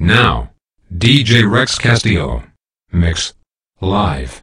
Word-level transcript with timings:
Now, 0.00 0.50
DJ 0.94 1.50
Rex 1.50 1.76
Castillo. 1.76 2.44
Mix. 2.92 3.34
Live. 3.80 4.40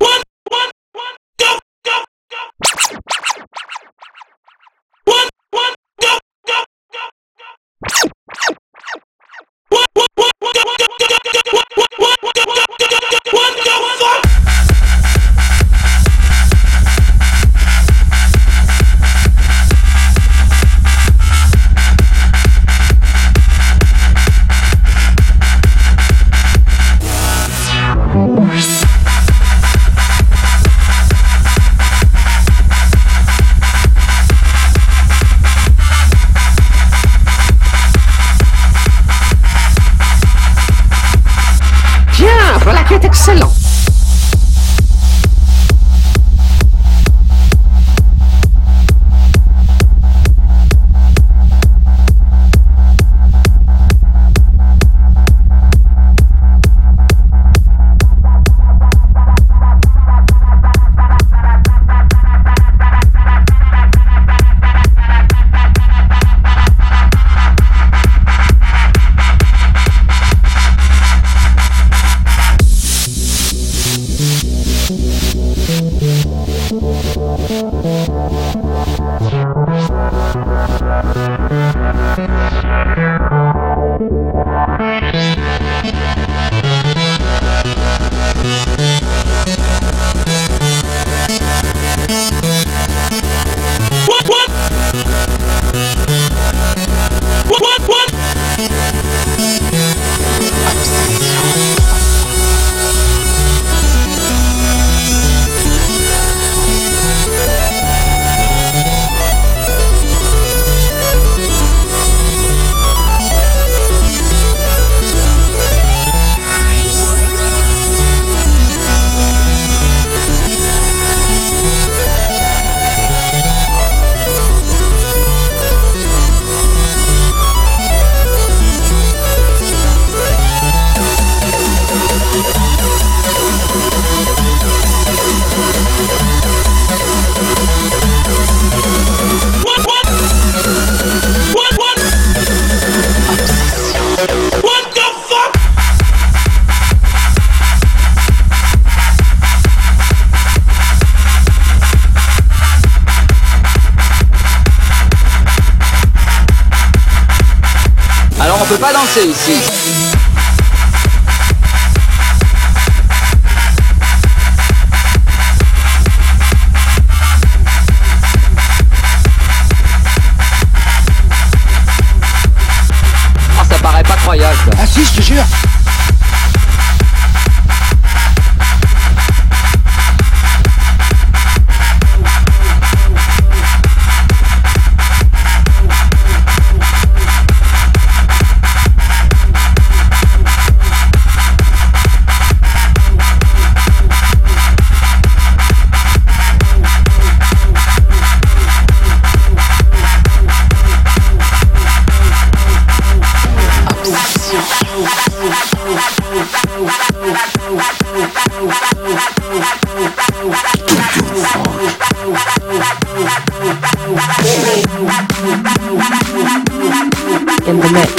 In 216.25 217.80
the 217.80 217.90
mix. 217.94 218.12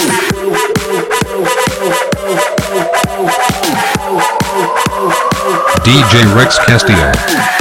DJ 5.84 6.36
Rex 6.36 6.58
Castillo. 6.60 7.55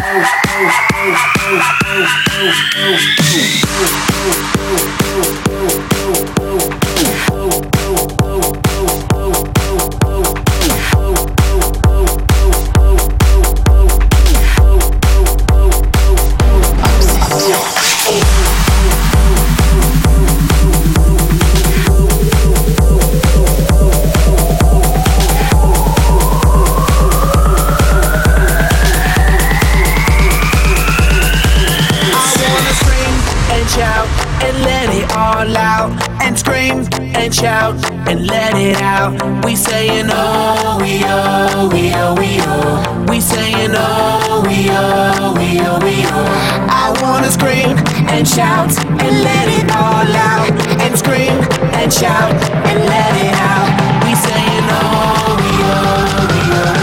Shout 48.36 48.76
and 49.00 49.24
let 49.24 49.48
it 49.48 49.72
all 49.72 50.04
out. 50.12 50.52
And 50.84 51.00
scream 51.00 51.40
and 51.72 51.88
shout 51.88 52.36
and 52.68 52.80
let 52.84 53.16
it 53.16 53.32
out. 53.32 53.72
We 54.04 54.12
saying 54.12 54.68
oh, 54.76 55.40
we 55.40 55.52
oh, 55.64 56.28
we 56.28 56.36
oh, 56.36 56.36
we 56.36 56.44
oh. 56.52 56.76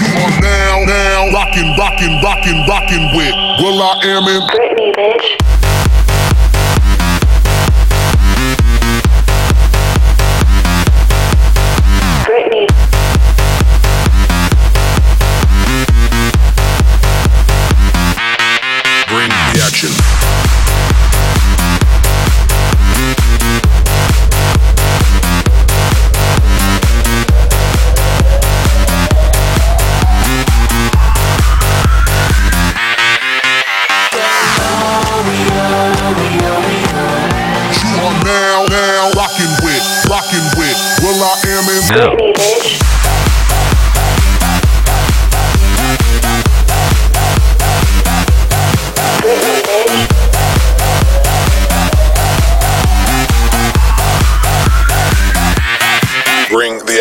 You 0.00 0.16
are 0.24 0.40
now, 0.40 0.80
now 0.88 1.28
rocking, 1.36 1.76
rocking, 1.76 2.24
rocking, 2.24 2.64
rocking 2.66 3.04
with 3.14 3.34
will.i.am 3.60 4.24
in 4.32 4.69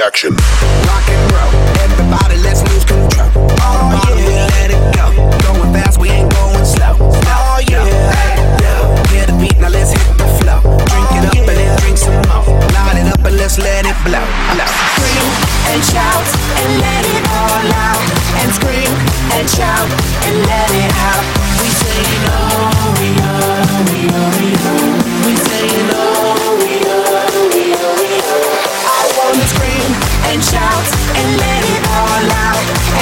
action. 0.09 0.33
rock 0.89 1.05
and 1.05 1.23
roll. 1.37 1.53
Everybody, 1.85 2.37
let's 2.41 2.65
lose 2.65 2.83
control. 2.83 3.29
Oh 3.61 3.93
yeah, 4.17 4.49
let 4.57 4.69
it 4.73 4.81
go. 4.97 5.05
Going 5.45 5.69
fast, 5.69 6.01
we 6.01 6.09
ain't 6.09 6.33
going 6.33 6.65
slow. 6.65 6.97
Oh 6.97 7.57
yeah, 7.69 7.85
yeah. 7.85 9.13
Hear 9.13 9.25
the 9.29 9.37
beat, 9.37 9.57
now 9.61 9.69
let's 9.69 9.91
hit 9.93 10.09
the 10.17 10.25
flow. 10.41 10.61
Drink 10.89 11.11
it 11.13 11.25
up 11.29 11.37
and 11.37 11.57
then 11.61 11.71
drink 11.81 11.97
some 12.01 12.17
more. 12.25 12.41
Light 12.73 12.97
it 13.01 13.07
up 13.13 13.21
and 13.21 13.37
let's 13.37 13.59
let 13.61 13.85
it 13.85 13.97
blow. 14.01 14.25
blow. 14.57 14.69
Scream 14.97 15.25
and 15.69 15.81
shout 15.85 16.25
and 16.57 16.71
let 16.81 17.05
it 17.05 17.23
all 17.29 17.69
out. 17.85 18.01
And 18.41 18.49
scream 18.57 18.91
and 19.37 19.45
shout 19.45 19.89
and 20.25 20.35
let 20.49 20.71
it 20.73 20.93
out. 21.05 21.25
We 21.61 21.69
saying 21.69 22.23
oh, 22.33 22.97
we 22.97 23.09
oh, 23.29 23.61
we 23.93 23.99
oh, 24.09 24.38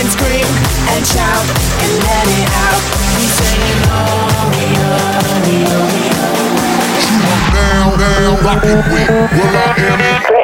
And 0.08 0.14
scream 0.14 0.48
and 0.48 1.04
shout 1.06 1.44
and 1.84 1.92
let 2.00 2.28
it 2.32 2.48
out. 2.64 2.80
We 3.20 3.28
saying 3.28 3.80
oh, 3.92 4.48
we 4.56 4.64
oh, 4.80 5.20
we 5.44 5.68
oh, 5.68 5.84
we 5.92 6.08
oh. 6.16 6.48
Now, 7.52 7.92
now, 7.92 8.40
rockin' 8.40 8.78
with 8.88 9.10
Will 9.34 9.58
I 9.58 9.76
Am 10.32 10.37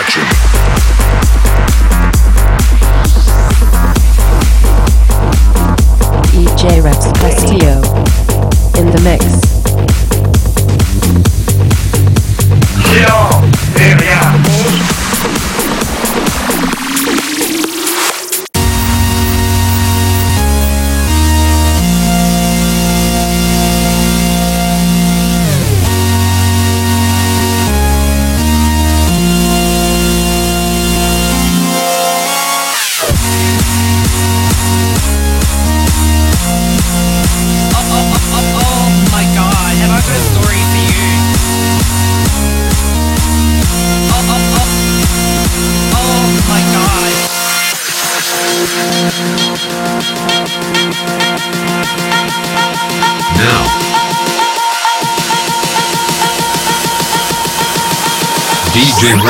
Action. 0.00 0.22
DJ 6.32 6.82
Rex 6.82 7.12
Castillo. 7.20 7.82
In 8.80 8.90
the 8.90 9.00
mix. 9.04 9.59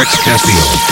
Rex 0.01 0.17
Castillo. 0.25 0.90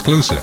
exclusive. 0.00 0.42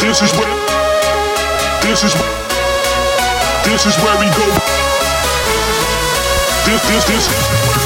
This 0.00 0.22
is 0.22 0.32
where 0.38 0.54
this 1.82 2.04
is 2.04 2.14
this 3.64 3.86
is 3.86 3.96
where 4.02 4.16
we 4.18 4.28
go. 4.32 4.46
This 6.64 6.80
this 6.88 7.04
this 7.04 7.85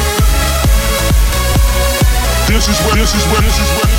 This 2.51 2.67
is 2.67 2.77
where 2.85 2.95
this 2.95 3.15
is 3.15 3.25
where 3.31 3.39
this 3.39 3.59
is 3.61 3.71
where 3.77 3.91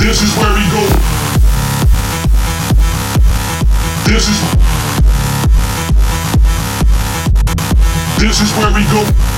This 0.00 0.22
is 0.22 0.36
where 0.36 0.52
we 0.54 0.64
go. 0.70 1.29
This 4.10 4.26
is 8.40 8.50
where 8.56 8.74
we 8.74 8.82
go. 8.90 9.29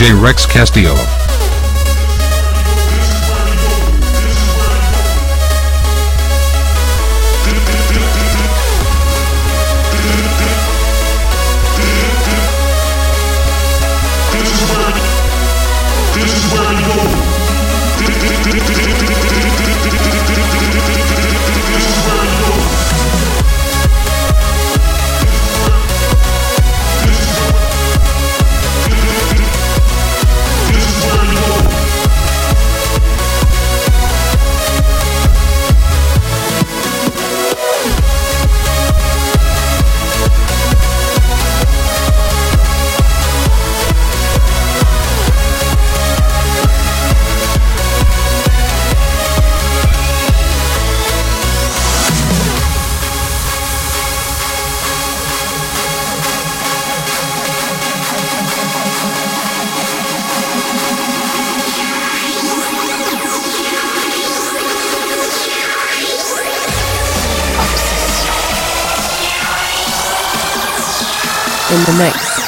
J. 0.00 0.14
Rex 0.14 0.46
Castillo. 0.46 1.19
in 71.80 71.86
the 71.86 72.04
mix. 72.04 72.39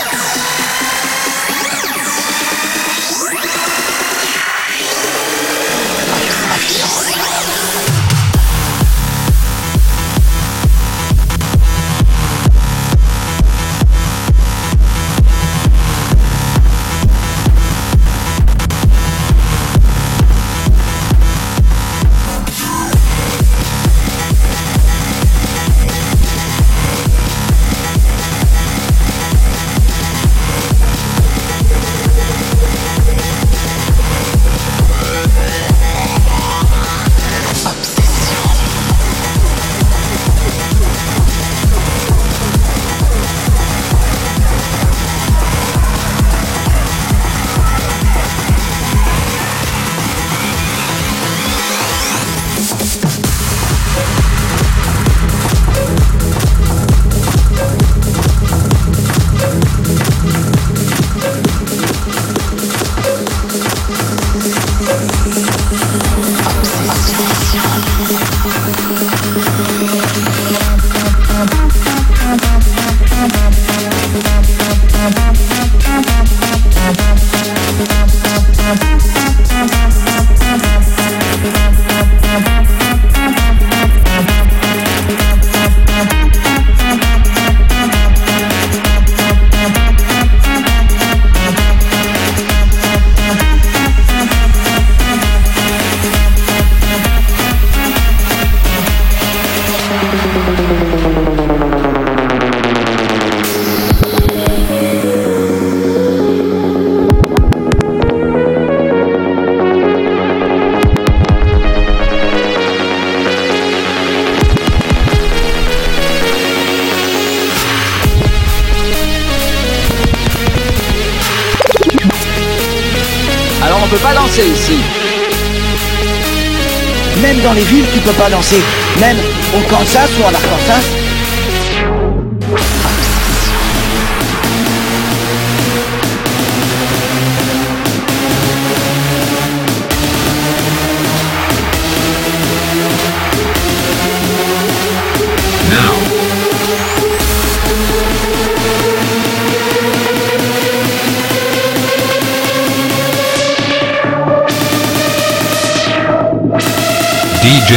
peut 128.04 128.12
pas 128.12 128.28
lancer, 128.28 128.60
même 129.00 129.16
au 129.54 129.60
Kansas 129.70 130.10
ou 130.18 130.22
en 130.22 130.34
Arkansas, 130.34 131.01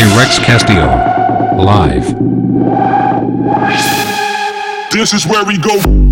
Rex 0.03 0.39
Castillo. 0.39 0.88
Live. 1.55 2.05
This 4.91 5.13
is 5.13 5.25
where 5.25 5.45
we 5.45 5.58
go. 5.58 6.05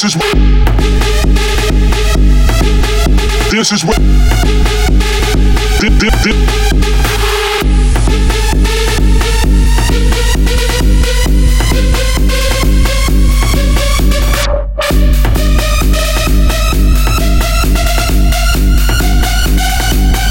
This 0.00 0.14
is 0.14 0.16
what. 0.16 0.34
This 3.50 3.72
is 3.72 3.84
what 3.84 3.96
Thi- 5.80 5.88
thi- 5.98 6.10
thi- 6.22 6.68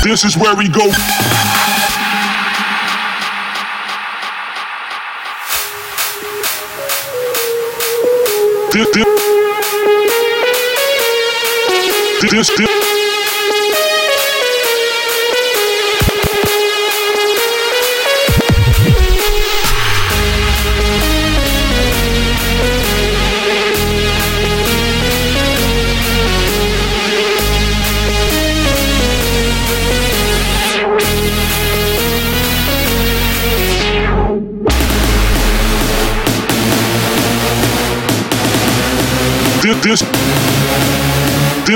This 0.01 0.23
is 0.23 0.38
where 0.38 0.56
we 0.56 0.69
go. 0.69 1.66
fio, 12.43 12.67
fio. 12.67 12.87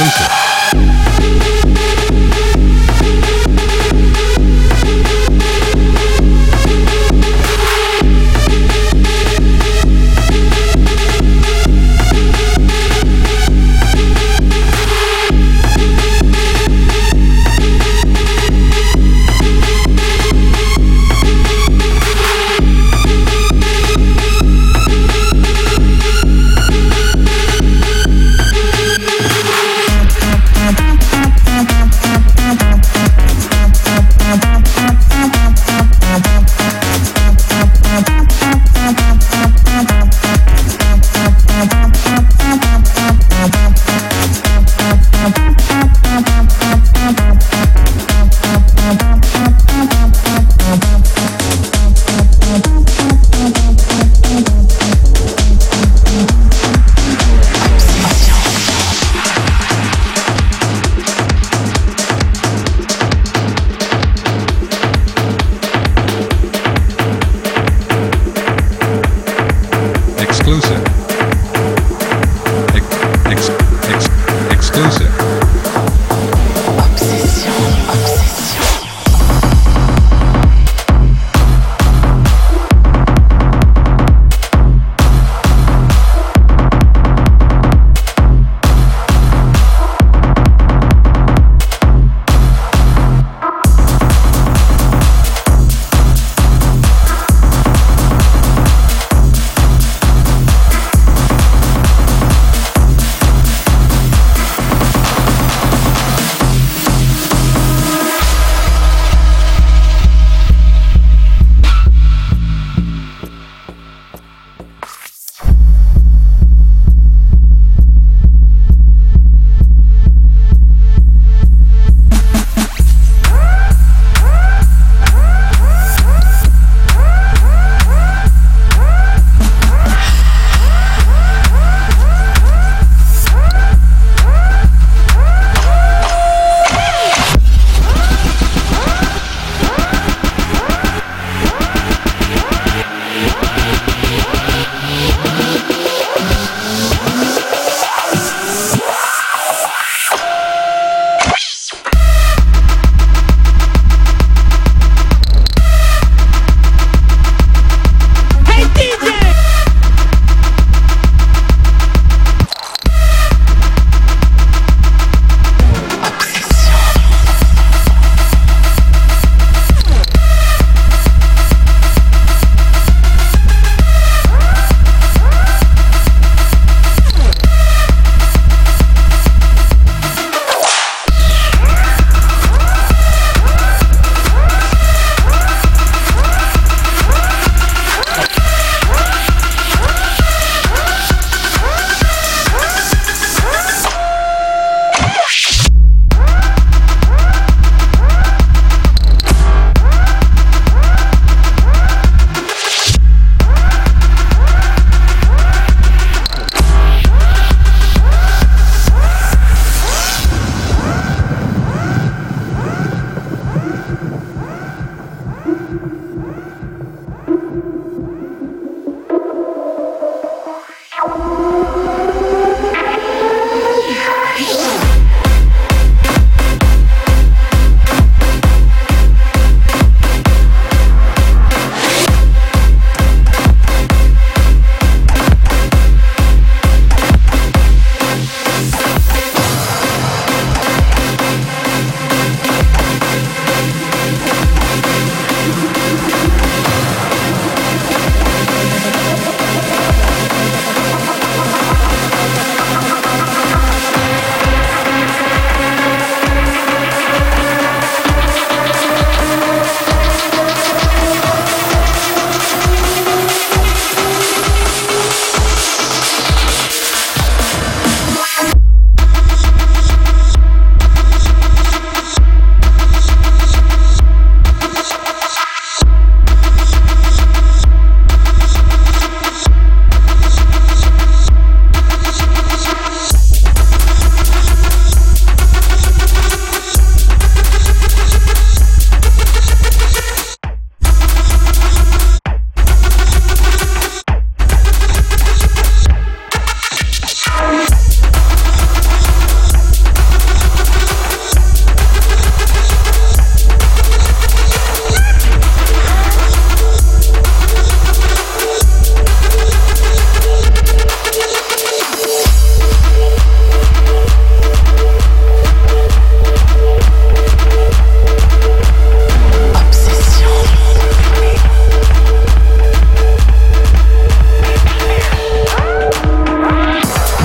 Exclusive. 0.00 0.39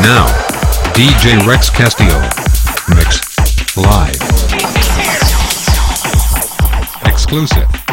now, 0.05 0.27
DJ 0.93 1.43
Rex 1.47 1.71
Castillo. 1.71 2.19
Mix. 2.95 3.75
Live. 3.75 4.21
Exclusive. 7.05 7.84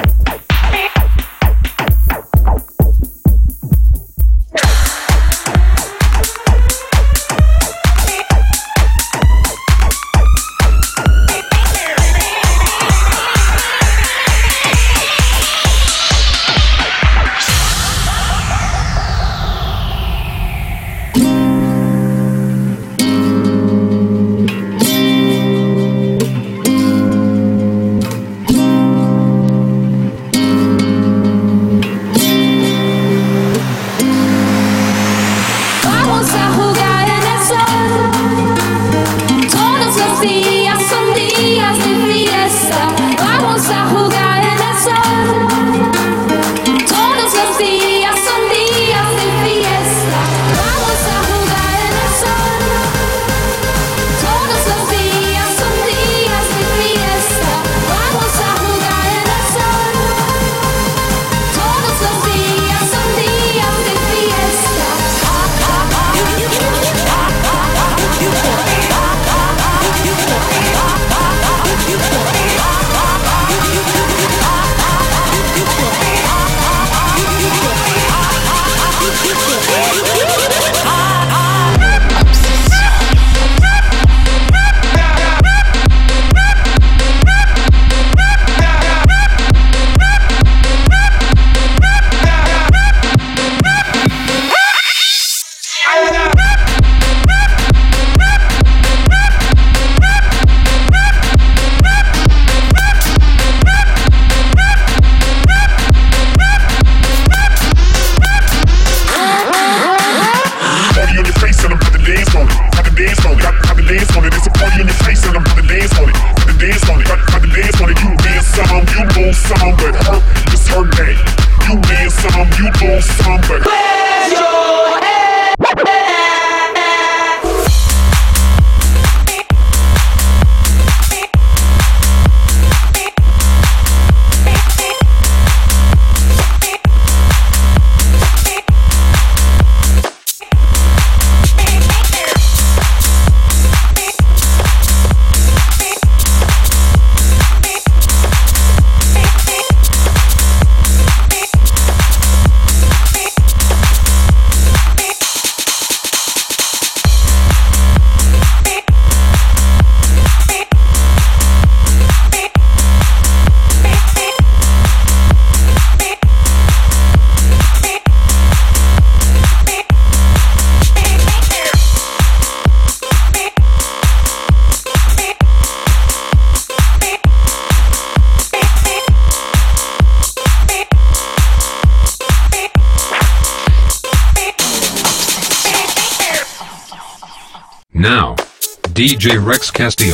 Nasty. 189.83 190.12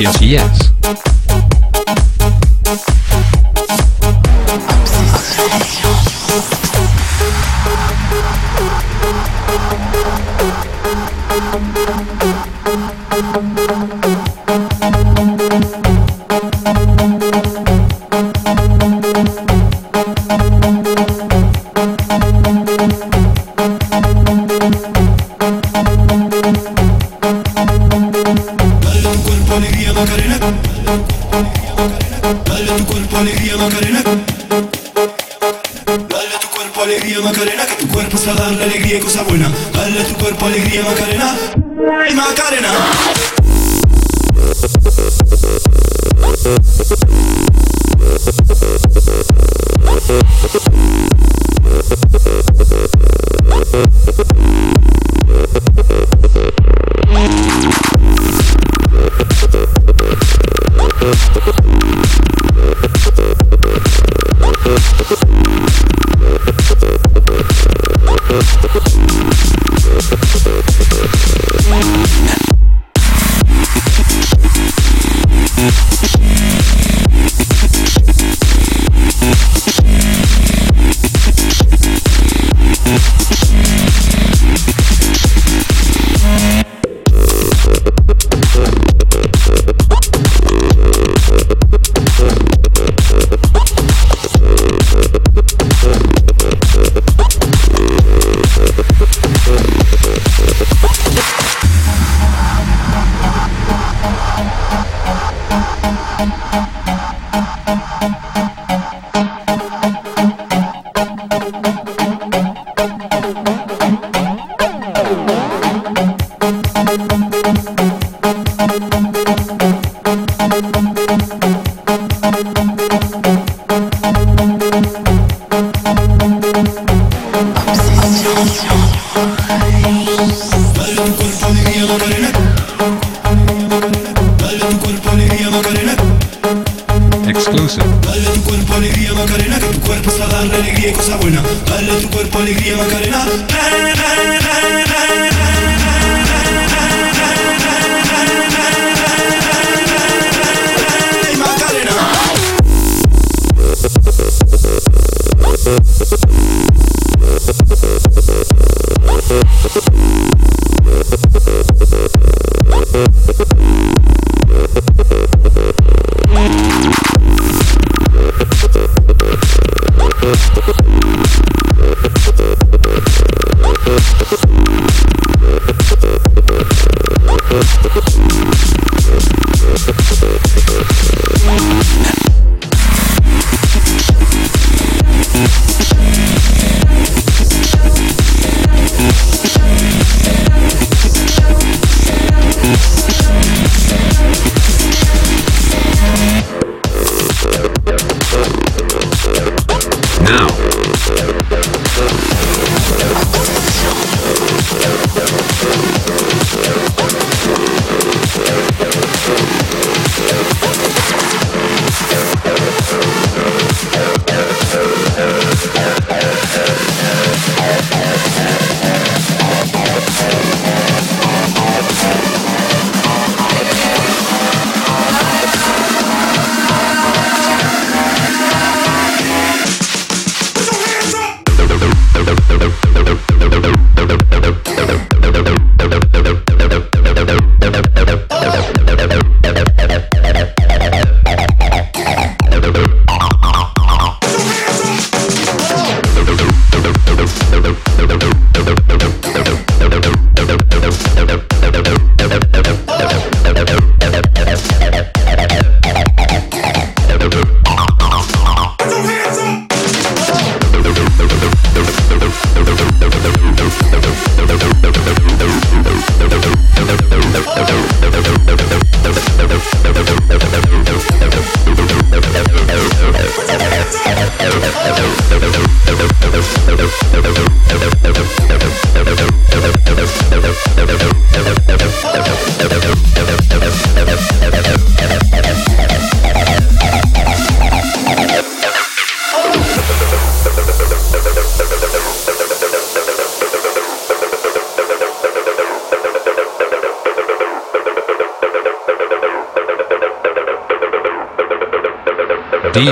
Yes. 0.00 0.22
Yes. 0.22 0.67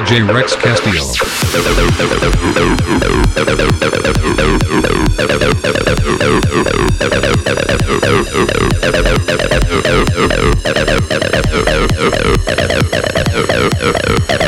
DJ 0.07 0.23
Rex 0.33 0.55
Castillo. 0.55 1.03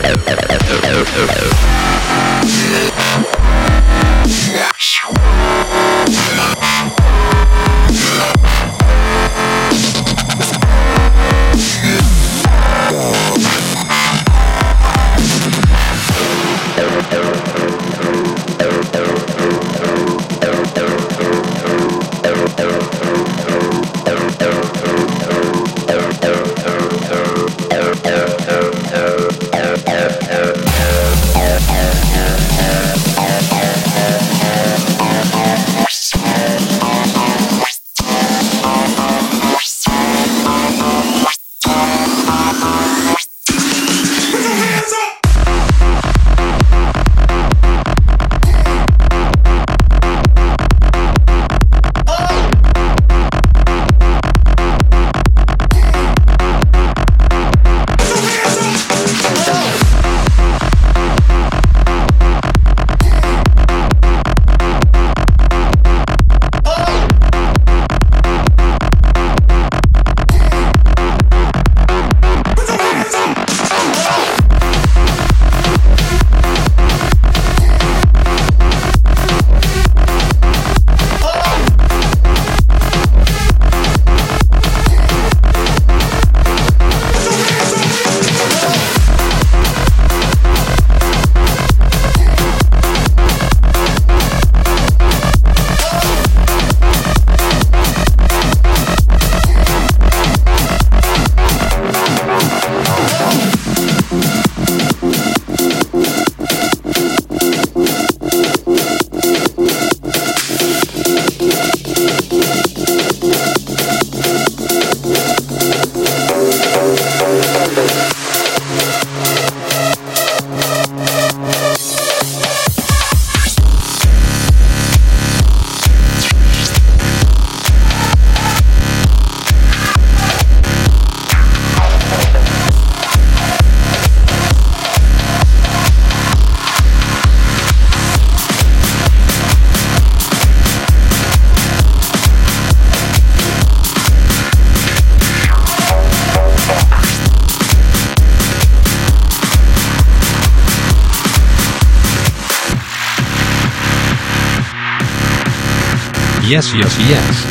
Yes, 156.49 156.73
yes, 156.73 156.97
yes. 157.05 157.45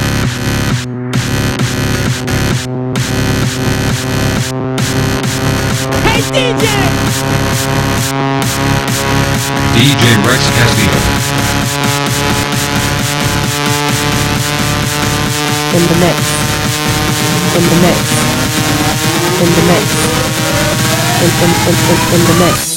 DJ! 6.34 6.66
DJ 9.78 10.04
Rex 10.26 10.50
Castillo. 10.50 10.98
In 15.78 15.84
the 15.86 15.98
mix. 16.02 16.18
In 17.54 17.64
the 17.70 17.78
mix. 17.86 17.98
In 19.38 19.50
the 19.54 19.64
mix. 19.70 19.86
In, 21.22 21.30
in, 21.44 21.52
in, 21.70 21.76
in, 21.86 21.98
in 22.16 22.26
the 22.26 22.46
mix. 22.46 22.77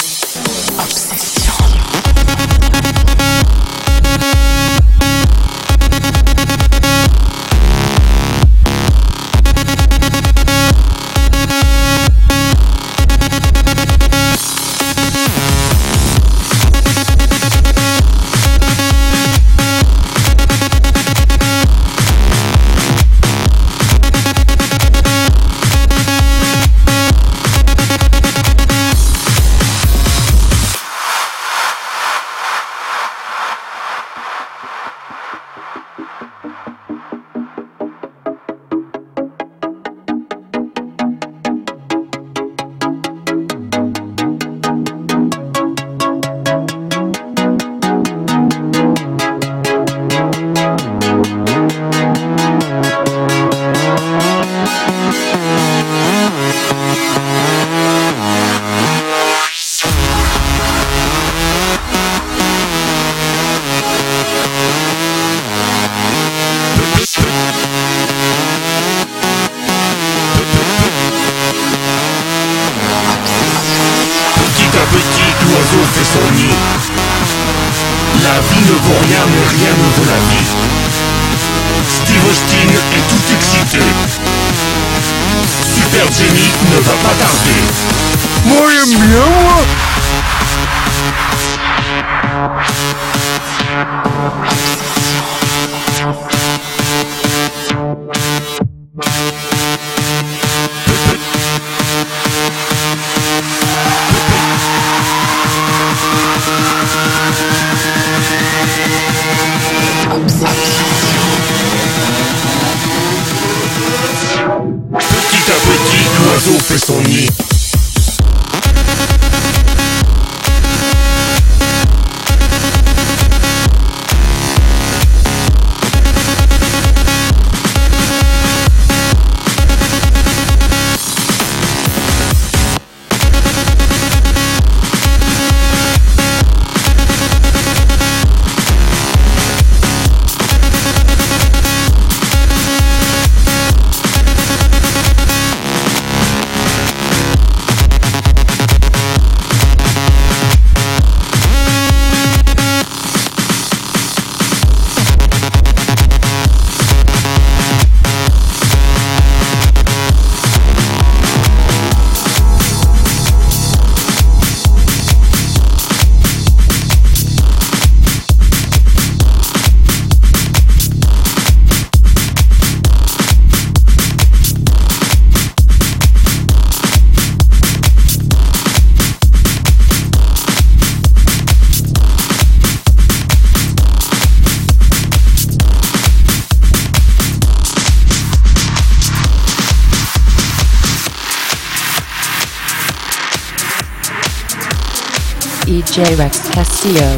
DJ 196.00 196.18
Rex 196.18 196.48
Castillo. 196.48 197.10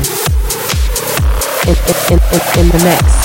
In, 1.71 1.77
in, 1.87 2.19
in, 2.35 2.43
in 2.59 2.69
the 2.71 2.81
mix. 2.83 3.23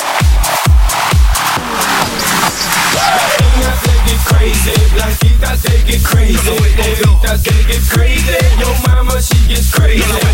Crazy, 4.28 4.72
like 4.98 5.24
it, 5.24 5.44
I 5.44 5.56
they 5.56 5.84
get 5.84 6.04
crazy. 6.04 6.38
If 6.38 7.24
I 7.24 7.38
take 7.38 7.90
crazy, 7.90 8.38
your 8.60 8.76
mama 8.86 9.20
she 9.20 9.48
gets 9.48 9.74
crazy. 9.74 10.27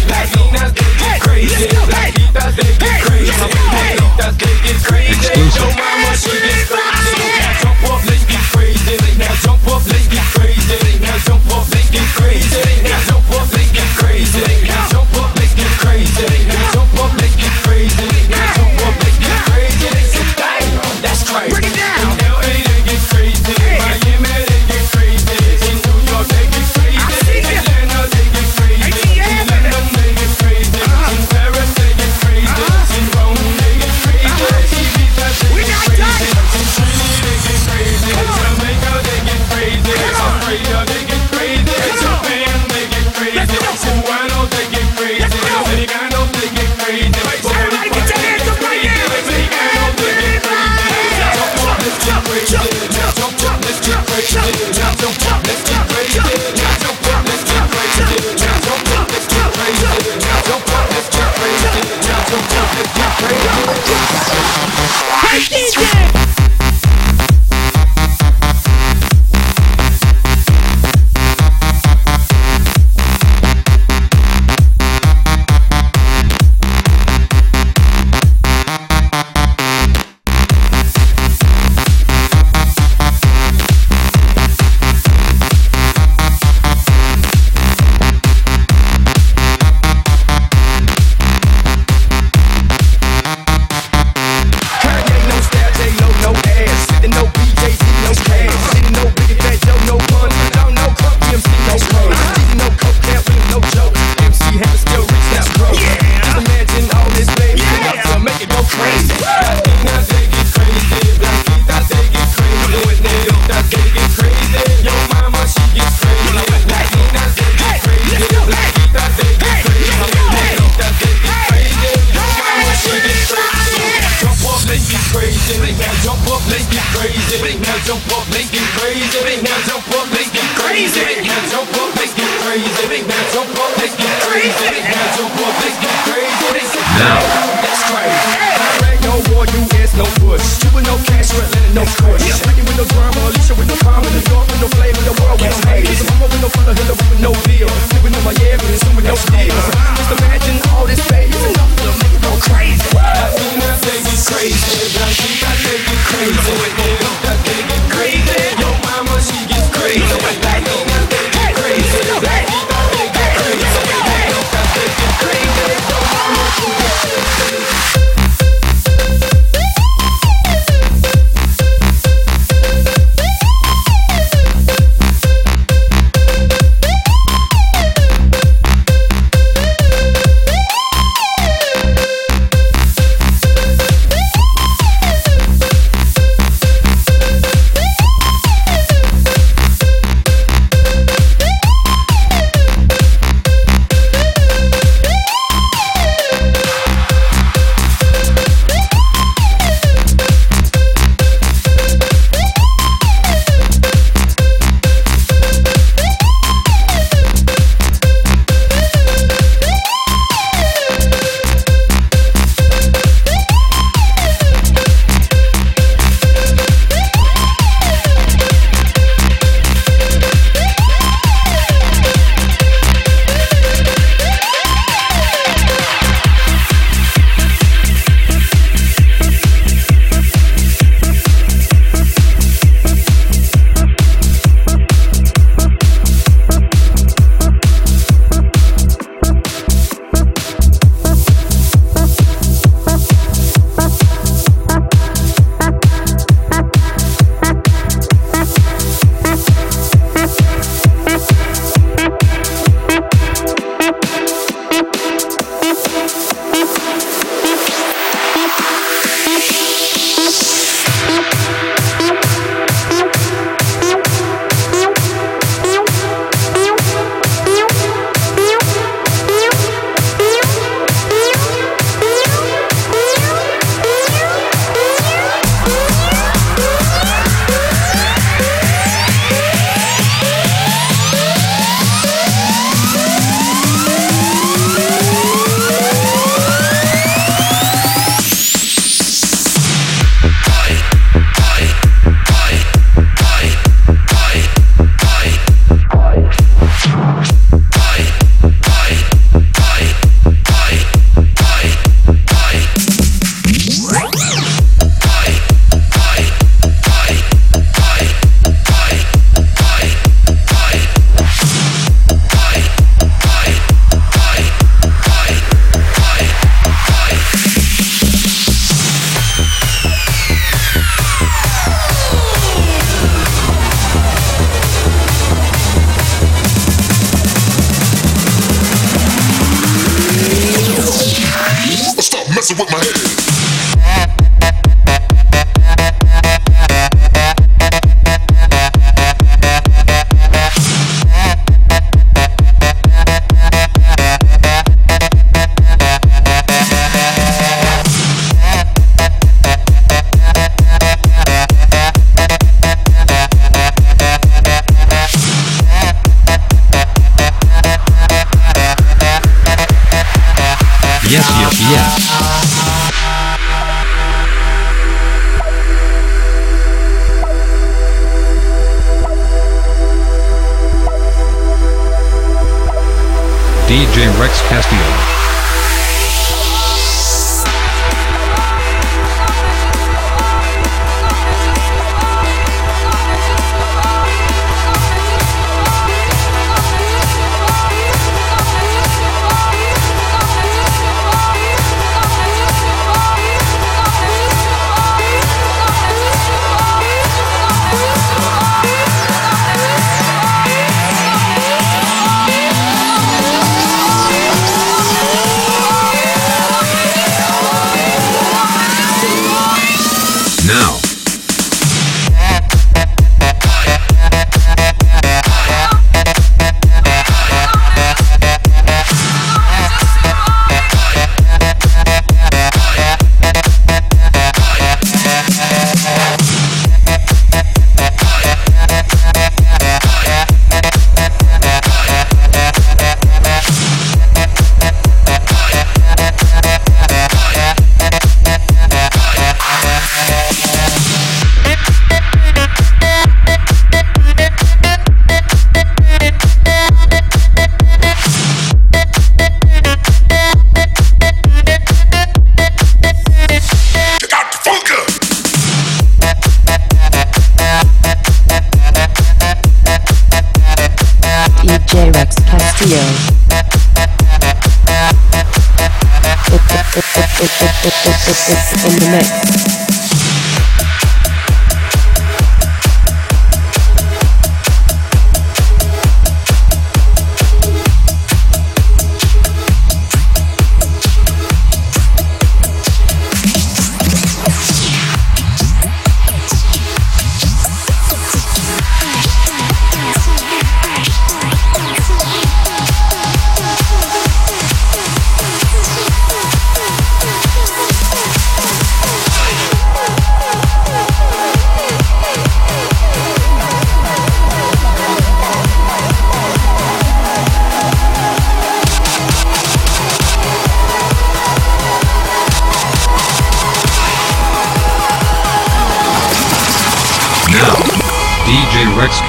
what. 54.31 54.73
Jump, 54.73 54.99
jump, 54.99 55.17
jump. 55.19 55.32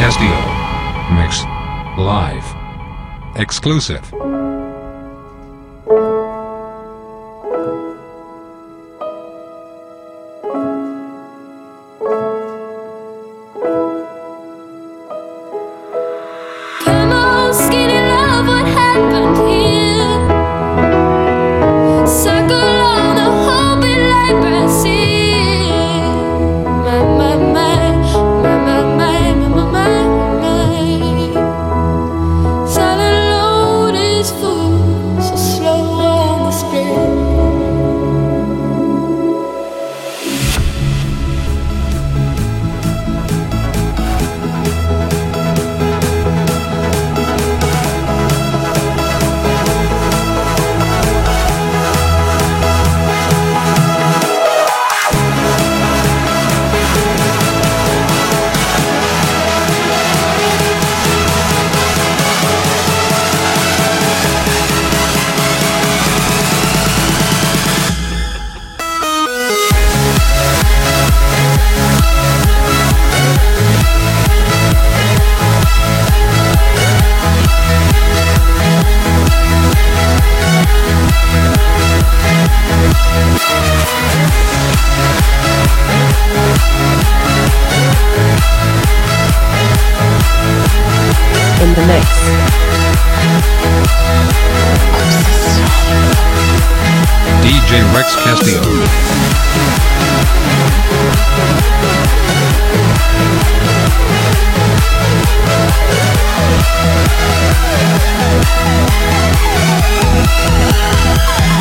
Castillo. 0.05 0.37
Mix. 1.17 1.45
Live. 1.97 2.45
Exclusive. 3.37 4.34
DJ 97.65 97.95
Rex 97.95 98.15
Castillo. 98.17 98.61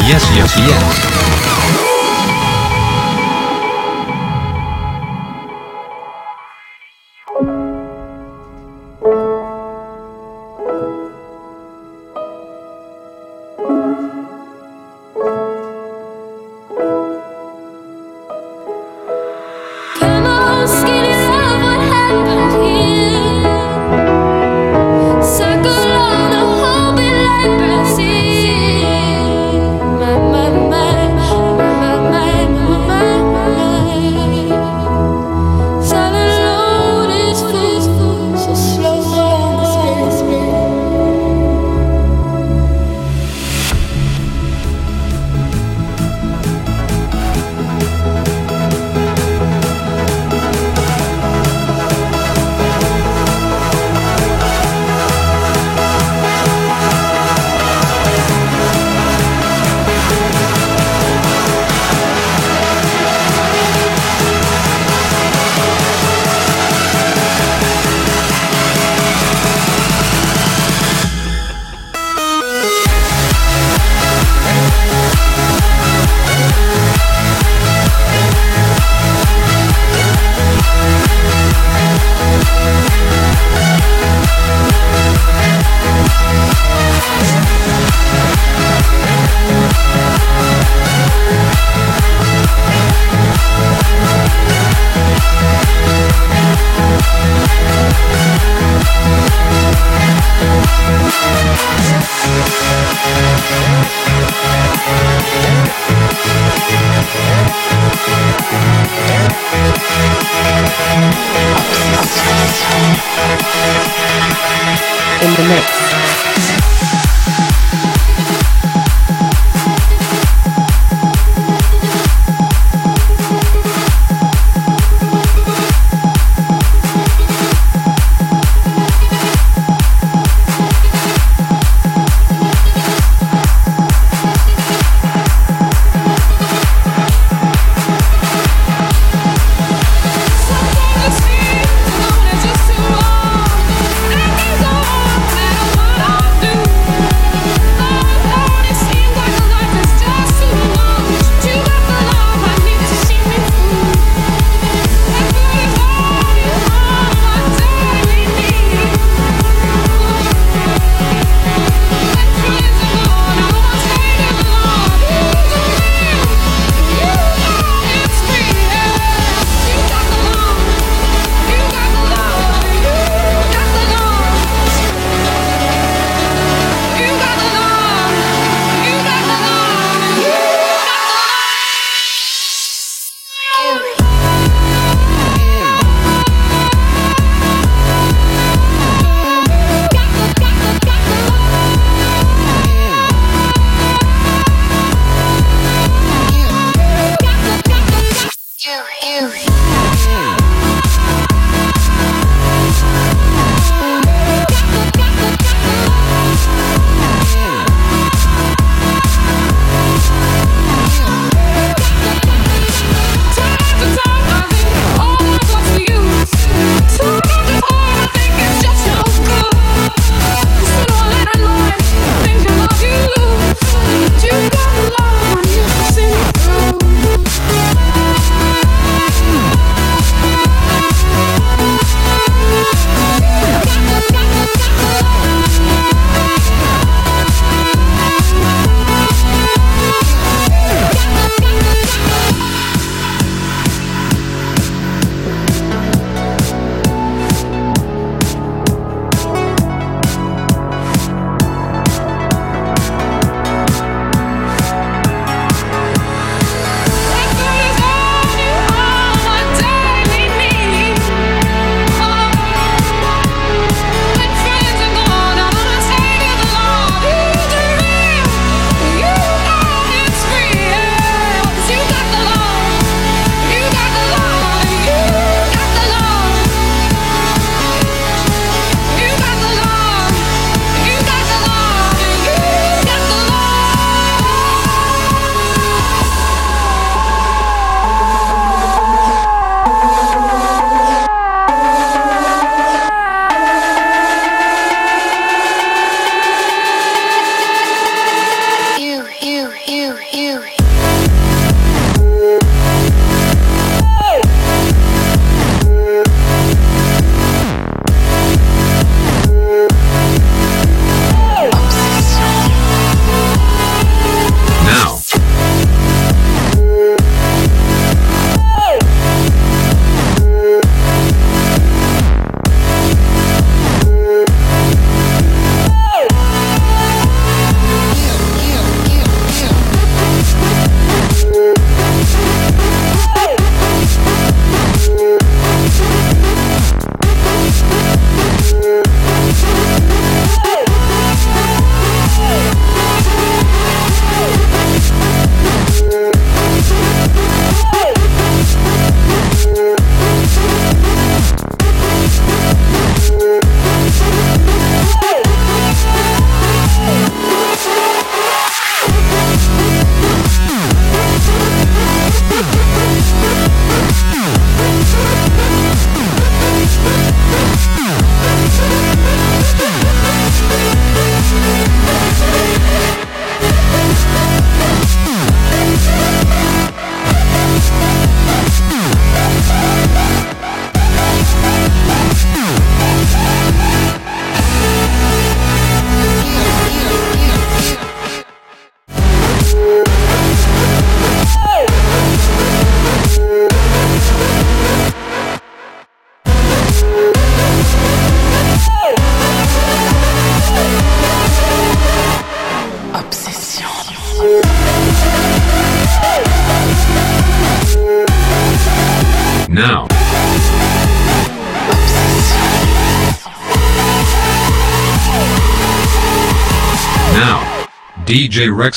Yes, 0.05 0.29
yes, 0.35 0.57
yes. 0.57 1.92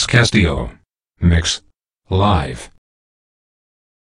Castillo. 0.06 0.70
Mix. 1.20 1.62
Live. 2.08 2.75